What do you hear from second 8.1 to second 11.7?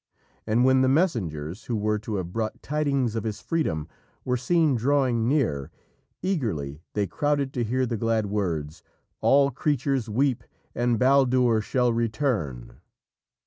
words, "_All creatures weep, and Baldur